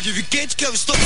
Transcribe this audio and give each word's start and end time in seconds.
pode 0.00 0.12
vir 0.12 0.24
quente 0.30 0.56
que 0.56 0.64
eu 0.64 0.72
estou. 0.72 0.96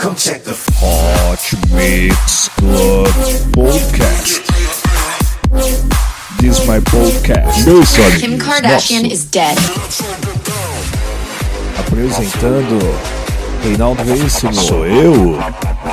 Come 0.00 0.16
check 0.16 0.42
the 0.42 0.56
Hot 0.82 1.56
Mix 1.68 2.50
Club 2.56 3.06
Podcast. 3.52 4.42
This 6.40 6.58
is 6.58 6.66
my 6.66 6.80
podcast. 6.80 7.64
Meu 7.64 7.86
sonho. 7.86 8.18
Kim 8.18 8.38
Kardashian 8.38 9.02
Nosso. 9.02 9.14
is 9.14 9.24
dead. 9.26 9.56
Apresentando 11.78 12.78
Reinaldo 13.62 14.02
Veríssimo. 14.02 14.52
Sou 14.52 14.84
eu. 14.84 15.38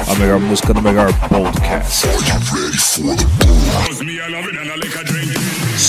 A 0.07 0.15
melhor 0.15 0.39
música 0.39 0.73
do 0.73 0.81
melhor 0.81 1.13
podcast. 1.29 2.07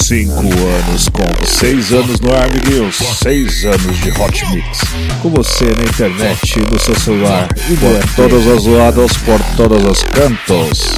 Cinco 0.08 0.40
anos 0.40 1.06
com 1.10 1.44
seis 1.44 1.92
anos 1.92 2.18
no 2.20 2.32
ar, 2.32 2.46
amiguinhos. 2.46 2.96
Seis 2.96 3.62
anos 3.66 3.98
de 3.98 4.10
Hot 4.12 4.54
Mix. 4.54 4.78
Com 5.20 5.28
você 5.28 5.66
na 5.66 5.82
internet, 5.82 6.60
no 6.72 6.78
seu 6.80 6.98
celular 6.98 7.46
e 7.70 7.76
por 7.76 8.16
todos 8.16 8.46
os 8.46 8.64
lados, 8.64 9.12
por 9.18 9.38
todos 9.54 9.84
os 9.84 10.02
cantos. 10.04 10.96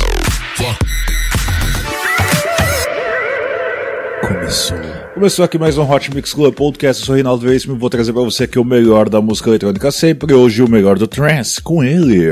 Começou. 4.29 4.79
Começou 5.13 5.45
aqui 5.45 5.59
mais 5.59 5.77
um 5.77 5.91
Hot 5.91 6.15
Mix 6.15 6.33
Club 6.33 6.55
Podcast. 6.55 7.03
Eu 7.03 7.07
sou 7.07 7.15
Reinaldo 7.17 7.45
Veríssimo 7.45 7.75
e 7.75 7.79
vou 7.81 7.91
trazer 7.91 8.13
pra 8.13 8.23
você 8.23 8.45
aqui 8.45 8.61
o 8.61 8.65
melhor 8.65 9.09
da 9.09 9.21
música 9.21 9.51
eletrônica 9.51 9.91
sempre. 9.91 10.33
Hoje 10.33 10.63
o 10.63 10.71
melhor 10.71 10.97
do 10.97 11.09
trance 11.09 11.61
com 11.61 11.83
ele, 11.83 12.29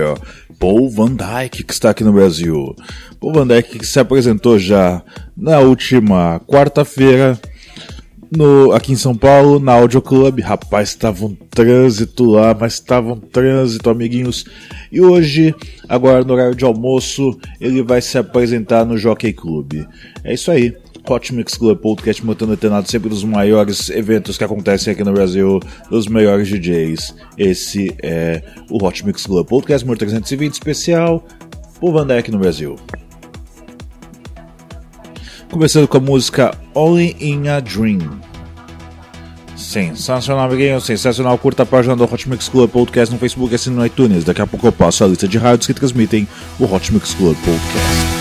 Paul 0.58 0.90
Van 0.90 1.14
Dyke, 1.14 1.62
que 1.62 1.72
está 1.72 1.90
aqui 1.90 2.02
no 2.02 2.12
Brasil. 2.12 2.74
Paul 3.20 3.32
Van 3.32 3.46
Dyke 3.46 3.78
que 3.78 3.86
se 3.86 4.00
apresentou 4.00 4.58
já 4.58 5.02
na 5.36 5.60
última 5.60 6.40
quarta-feira 6.40 7.38
no, 8.30 8.72
aqui 8.72 8.92
em 8.92 8.96
São 8.96 9.14
Paulo, 9.14 9.58
na 9.58 9.72
Audio 9.72 10.02
Club. 10.02 10.40
Rapaz, 10.40 10.90
estava 10.90 11.24
um 11.24 11.34
trânsito 11.34 12.24
lá, 12.24 12.56
mas 12.58 12.74
estava 12.74 13.12
um 13.12 13.20
trânsito, 13.20 13.88
amiguinhos. 13.88 14.44
E 14.92 15.00
hoje, 15.00 15.54
agora 15.88 16.24
no 16.24 16.34
horário 16.34 16.54
de 16.54 16.64
almoço, 16.64 17.38
ele 17.60 17.82
vai 17.82 18.00
se 18.00 18.18
apresentar 18.18 18.84
no 18.84 18.98
Jockey 18.98 19.32
Club. 19.32 19.84
É 20.24 20.34
isso 20.34 20.50
aí. 20.50 20.74
Hot 21.08 21.34
Mix 21.34 21.56
Club 21.56 21.78
Podcast 21.78 22.24
mantendo 22.24 22.52
antenado 22.52 22.90
sempre 22.90 23.08
dos 23.08 23.24
maiores 23.24 23.88
eventos 23.88 24.36
que 24.36 24.44
acontecem 24.44 24.92
aqui 24.92 25.02
no 25.02 25.12
Brasil, 25.12 25.58
dos 25.90 26.06
melhores 26.06 26.48
DJs. 26.48 27.14
Esse 27.38 27.94
é 28.02 28.42
o 28.70 28.84
Hot 28.84 29.06
Mix 29.06 29.24
Club 29.24 29.46
Podcast 29.46 29.86
número 29.86 29.98
320 29.98 30.52
especial 30.52 31.24
por 31.80 31.92
Van 31.92 32.04
no 32.04 32.38
Brasil. 32.38 32.76
Começando 35.50 35.88
com 35.88 35.96
a 35.96 36.00
música 36.00 36.54
Only 36.74 37.16
in 37.20 37.48
a 37.48 37.60
Dream. 37.60 38.20
Sensacional, 39.56 40.44
amiguinho, 40.44 40.80
sensacional. 40.80 41.38
Curta 41.38 41.62
a 41.62 41.66
página 41.66 41.96
do 41.96 42.04
Hot 42.04 42.28
Mix 42.28 42.48
Club 42.48 42.70
Podcast 42.70 43.12
no 43.12 43.18
Facebook 43.18 43.52
e 43.52 43.56
assine 43.56 43.76
no 43.76 43.84
iTunes. 43.84 44.24
Daqui 44.24 44.42
a 44.42 44.46
pouco 44.46 44.66
eu 44.66 44.72
passo 44.72 45.04
a 45.04 45.06
lista 45.06 45.26
de 45.26 45.38
rádios 45.38 45.66
que 45.66 45.74
transmitem 45.74 46.28
o 46.60 46.64
Hot 46.64 46.92
Mix 46.92 47.14
Club 47.14 47.36
Podcast. 47.36 48.17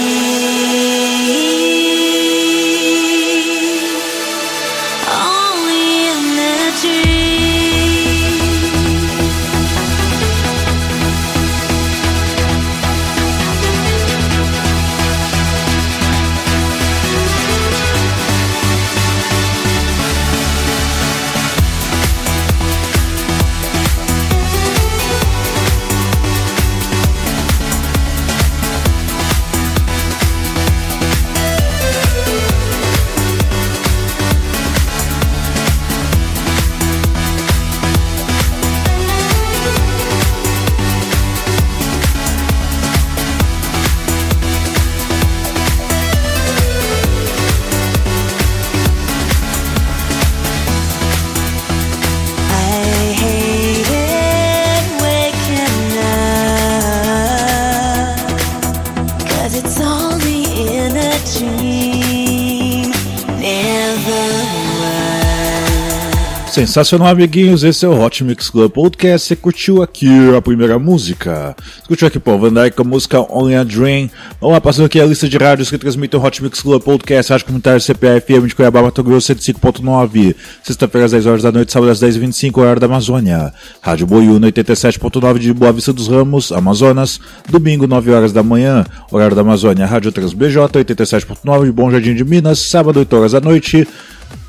Sensacional, 66.51 67.07
amiguinhos. 67.07 67.63
Esse 67.63 67.85
é 67.85 67.87
o 67.87 67.97
Hot 67.97 68.25
Mix 68.25 68.49
Club 68.49 68.69
Podcast. 68.73 69.25
Você 69.25 69.37
curtiu 69.37 69.81
aqui 69.81 70.09
a 70.35 70.41
primeira 70.41 70.77
música? 70.77 71.55
Você 71.57 71.87
curtiu 71.87 72.07
aqui 72.09 72.19
Paul 72.19 72.39
Van 72.39 72.51
Dyke 72.51 72.75
com 72.75 72.81
a 72.81 72.85
música 72.85 73.21
Only 73.21 73.55
a 73.55 73.63
Dream. 73.63 74.09
Vamos 74.41 74.55
lá, 74.55 74.59
passando 74.59 74.87
aqui 74.87 74.99
a 74.99 75.05
lista 75.05 75.29
de 75.29 75.37
rádios 75.37 75.69
que 75.69 75.77
transmitem 75.77 76.19
o 76.19 76.23
Hot 76.23 76.43
Mix 76.43 76.61
Club 76.61 76.83
Podcast. 76.83 77.31
Rádio 77.31 77.45
Comunitário 77.45 77.79
CPA-FM 77.79 78.47
de 78.47 78.55
Cuiabá, 78.55 78.81
Mato 78.81 79.01
Grosso, 79.01 79.33
105.9. 79.33 80.35
Sexta-feira 80.61 81.05
às 81.05 81.11
10 81.13 81.25
horas 81.25 81.43
da 81.43 81.53
noite, 81.53 81.71
sábado 81.71 81.89
às 81.89 82.01
10h25, 82.01 82.57
horário 82.57 82.81
da 82.81 82.85
Amazônia. 82.87 83.53
Rádio 83.81 84.05
Boiúna, 84.05 84.51
87.9 84.51 85.39
de 85.39 85.53
Boa 85.53 85.71
Vista 85.71 85.93
dos 85.93 86.09
Ramos, 86.09 86.51
Amazonas. 86.51 87.21
Domingo, 87.49 87.87
9 87.87 88.11
horas 88.11 88.33
da 88.33 88.43
manhã, 88.43 88.83
horário 89.09 89.37
da 89.37 89.41
Amazônia. 89.41 89.85
Rádio 89.85 90.11
Trans 90.11 90.33
BJ, 90.33 90.57
87.9 90.83 91.63
de 91.63 91.71
Bom 91.71 91.89
Jardim 91.89 92.13
de 92.13 92.25
Minas. 92.25 92.59
Sábado, 92.59 92.99
8 92.99 93.15
horas 93.15 93.31
da 93.31 93.39
noite. 93.39 93.87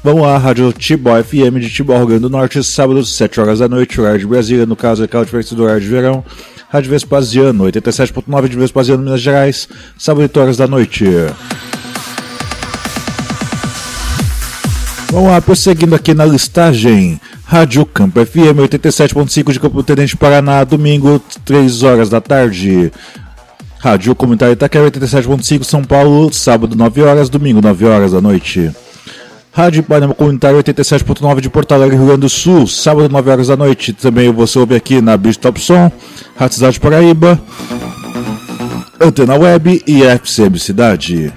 Vamos 0.05 0.23
lá, 0.23 0.37
Rádio 0.37 0.73
Tibó 0.73 1.11
FM 1.23 1.61
de 1.61 1.70
Tibó, 1.70 1.96
Rio 1.96 2.06
Grande 2.06 2.23
do 2.23 2.31
Norte, 2.31 2.62
sábado, 2.64 3.05
7 3.05 3.40
horas 3.40 3.61
da 3.61 3.69
noite, 3.69 4.00
horário 4.00 4.19
de 4.19 4.26
Brasília, 4.26 4.67
no 4.67 4.75
caso, 4.75 5.02
é 5.02 5.05
aquela 5.05 5.25
diferença 5.25 5.55
do 5.55 5.62
horário 5.62 5.81
de 5.81 5.88
verão. 5.88 6.25
Rádio 6.69 6.90
Vespasiano, 6.90 7.64
87.9 7.64 8.49
de 8.49 8.56
Vespasiano, 8.56 9.02
Minas 9.02 9.20
Gerais, 9.20 9.69
sábado, 9.96 10.23
8 10.23 10.40
horas 10.40 10.56
da 10.56 10.67
noite. 10.67 11.05
Vamos 15.12 15.31
lá, 15.31 15.40
prosseguindo 15.43 15.94
aqui 15.94 16.14
na 16.14 16.25
listagem. 16.25 17.20
Rádio 17.44 17.84
Campo 17.84 18.25
FM 18.25 18.64
87.5 18.67 19.52
de 19.52 19.61
Campo 19.61 19.82
Tenente 19.82 20.17
Paraná, 20.17 20.64
domingo, 20.64 21.23
3 21.44 21.82
horas 21.82 22.08
da 22.08 22.20
tarde. 22.20 22.90
Rádio 23.79 24.14
Comunitário 24.14 24.55
Itaquera 24.55 24.90
87.5 24.90 25.64
São 25.64 25.84
Paulo, 25.84 26.32
sábado 26.32 26.75
9 26.75 27.02
horas, 27.02 27.29
domingo 27.29 27.61
9 27.61 27.84
horas 27.84 28.12
da 28.12 28.20
noite. 28.23 28.70
Rádio 29.54 29.82
Panema 29.82 30.14
Comunitário 30.14 30.58
87.9 30.58 31.40
de 31.43 31.50
Porto 31.50 31.72
Alegre, 31.72 31.94
Rio 31.94 32.06
Grande 32.06 32.22
do 32.22 32.28
Sul, 32.31 32.66
sábado 32.66 33.06
9 33.10 33.31
horas 33.31 33.49
da 33.49 33.56
noite. 33.56 33.93
Também 33.93 34.32
você 34.32 34.58
ouve 34.58 34.75
aqui 34.75 35.02
na 35.02 35.14
Beach 35.14 35.38
Top 35.38 35.60
Som, 35.60 35.93
Rádio 36.34 36.54
Cidade 36.54 36.81
Paraíba, 36.81 37.38
Antena 38.99 39.37
Web 39.37 39.82
e 39.87 40.02
FCM 40.04 40.58
Cidade. 40.58 41.31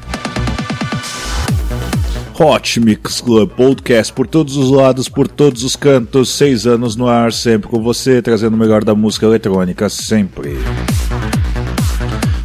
Hot 2.40 2.80
Mix 2.80 3.20
Club 3.20 3.50
Podcast 3.50 4.14
por 4.14 4.28
todos 4.28 4.56
os 4.56 4.72
lados, 4.72 5.10
por 5.10 5.28
todos 5.28 5.64
os 5.64 5.76
cantos, 5.76 6.30
seis 6.30 6.66
anos 6.66 6.96
no 6.96 7.10
ar, 7.10 7.34
sempre 7.34 7.68
com 7.68 7.84
você, 7.84 8.22
trazendo 8.22 8.54
o 8.54 8.58
melhor 8.58 8.86
da 8.86 8.96
música 8.96 9.26
eletrônica, 9.26 9.90
sempre. 9.90 10.58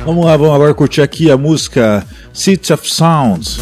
Vamos 0.04 0.24
lá, 0.24 0.36
vamos 0.36 0.52
agora 0.52 0.74
curtir 0.74 1.02
aqui 1.02 1.30
a 1.30 1.36
música 1.36 2.04
City 2.32 2.72
of 2.72 2.92
Sounds. 2.92 3.60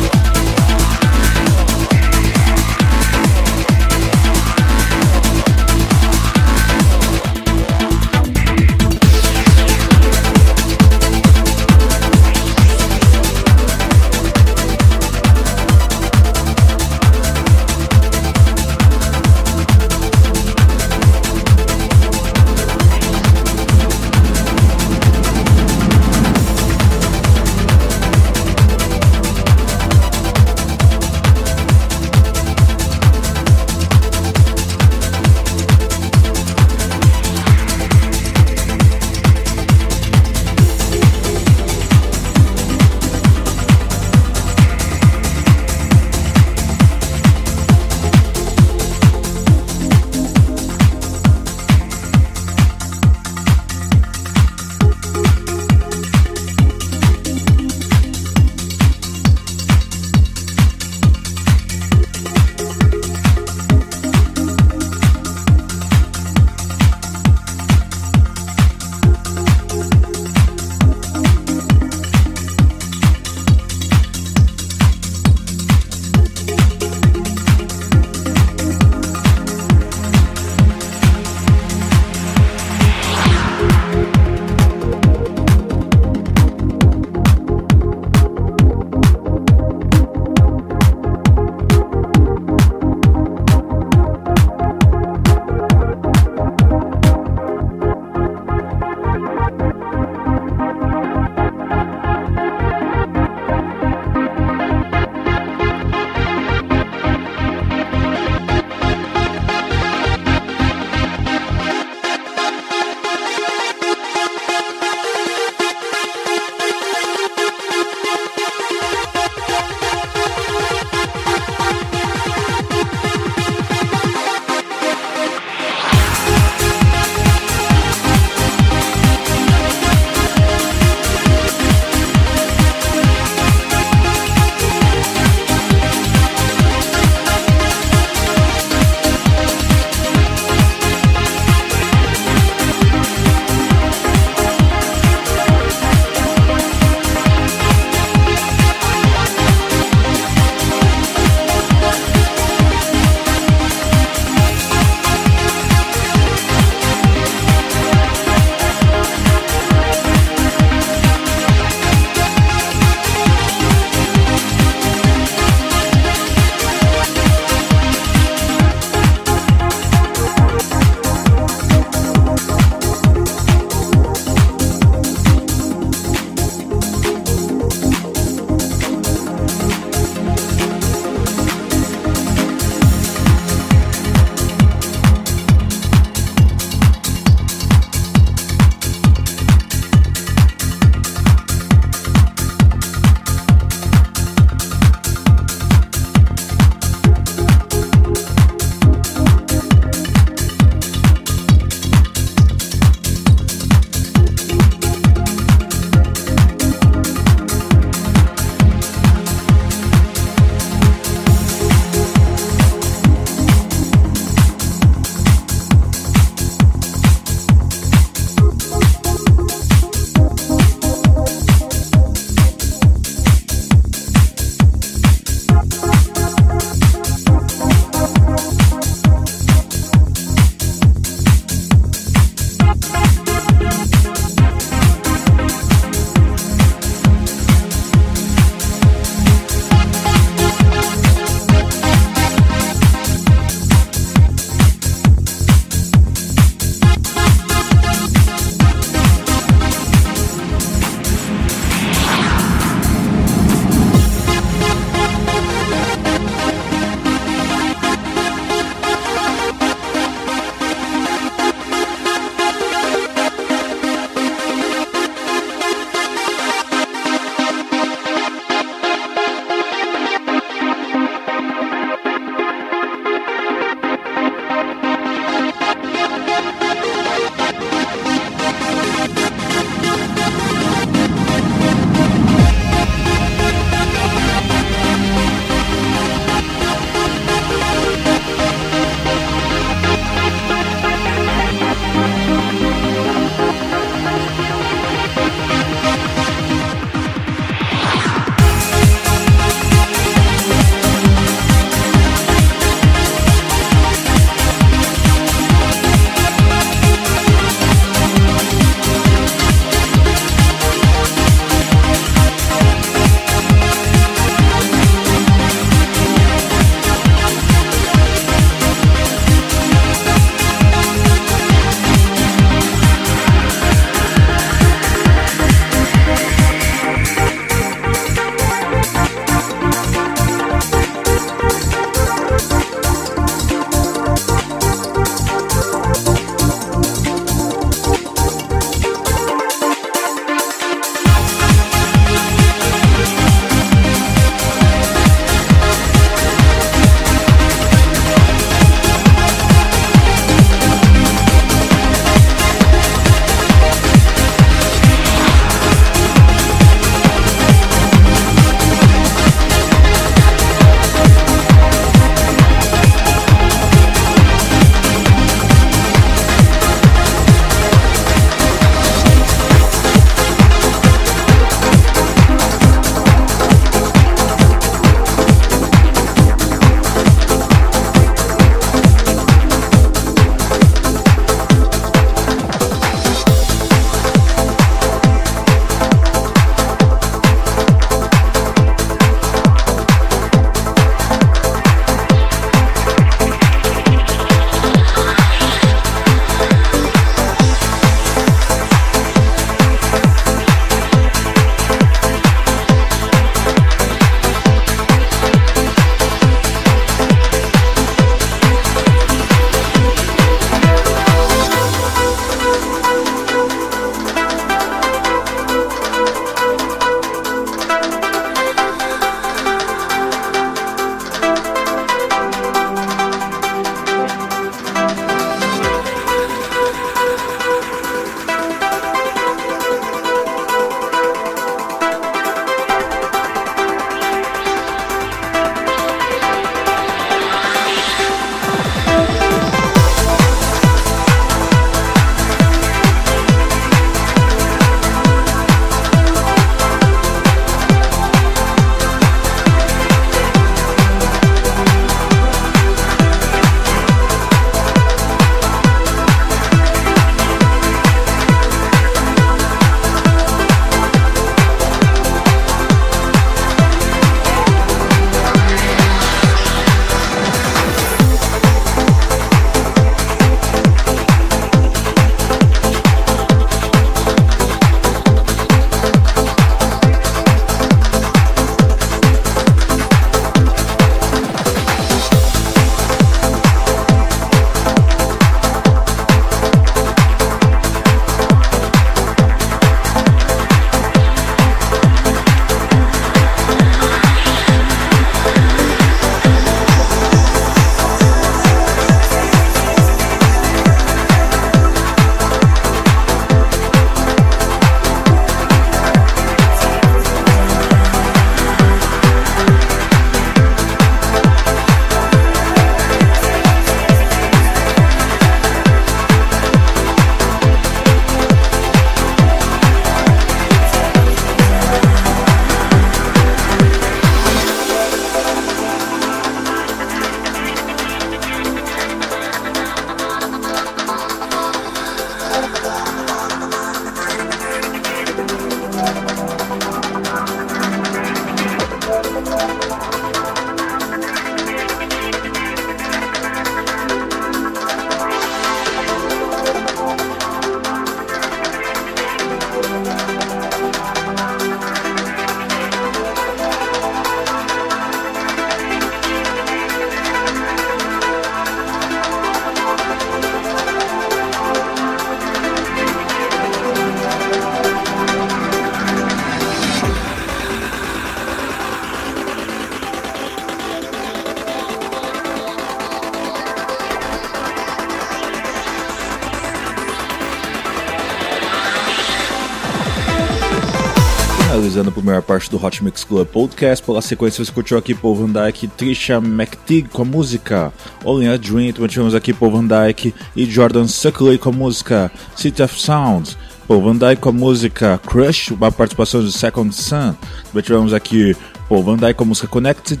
A 581.86 581.90
primeira 581.90 582.22
parte 582.22 582.50
do 582.50 582.64
Hot 582.64 582.82
Mix 582.82 583.04
Club 583.04 583.26
Podcast, 583.28 583.84
pela 583.84 584.00
sequência 584.00 584.44
você 584.44 584.50
curtiu 584.50 584.78
aqui 584.78 584.94
Paul 584.94 585.14
Van 585.14 585.30
Dyke 585.30 585.68
Trisha 585.68 586.14
McTeague 586.14 586.88
com 586.88 587.02
a 587.02 587.04
música. 587.04 587.72
Only 588.04 588.26
a 588.28 588.36
Dream, 588.36 588.72
também 588.72 588.88
tivemos 588.88 589.14
aqui 589.14 589.32
Paul 589.32 589.52
Van 589.52 589.66
Dyke 589.66 590.14
e 590.34 590.44
Jordan 590.46 590.88
Suckley 590.88 591.38
com 591.38 591.50
a 591.50 591.52
música 591.52 592.10
City 592.34 592.62
of 592.62 592.80
Sounds, 592.80 593.36
Paul 593.68 593.82
Van 593.82 593.96
Dyke 593.96 594.20
com 594.20 594.30
a 594.30 594.32
música 594.32 594.98
Crush, 595.06 595.50
uma 595.50 595.70
participação 595.70 596.24
de 596.24 596.32
Second 596.32 596.74
Sun, 596.74 597.14
também 597.46 597.62
tivemos 597.62 597.92
aqui 597.92 598.34
Paul 598.68 598.82
Van 598.82 598.96
Dyke 598.96 599.14
com 599.14 599.24
a 599.24 599.26
música 599.26 599.46
Connected, 599.46 600.00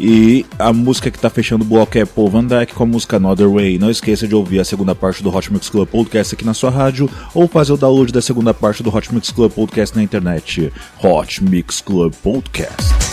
e 0.00 0.46
a 0.58 0.72
música 0.72 1.10
que 1.10 1.18
tá 1.18 1.28
fechando 1.28 1.64
o 1.64 1.68
bloco 1.68 1.96
é 1.98 2.04
Paul 2.04 2.30
Van 2.30 2.44
Dyke 2.44 2.74
com 2.74 2.82
a 2.82 2.86
música 2.86 3.16
Another 3.16 3.48
Way. 3.48 3.78
Não 3.78 3.90
esqueça 3.90 4.26
de 4.26 4.34
ouvir 4.34 4.60
a 4.60 4.64
segunda 4.64 4.94
parte 4.94 5.22
do 5.22 5.34
Hot 5.34 5.52
Mix 5.52 5.68
Club 5.68 5.88
Podcast 5.88 6.34
aqui 6.34 6.44
na 6.44 6.54
sua 6.54 6.70
rádio 6.70 7.10
ou 7.34 7.48
fazer 7.48 7.72
o 7.72 7.76
download 7.76 8.12
da 8.12 8.22
segunda 8.22 8.54
parte 8.54 8.82
do 8.82 8.94
Hot 8.94 9.12
Mix 9.12 9.30
Club 9.30 9.52
Podcast 9.52 9.96
na 9.96 10.02
internet. 10.02 10.72
Hot 11.02 11.42
Mix 11.42 11.80
Club 11.80 12.12
Podcast. 12.22 13.07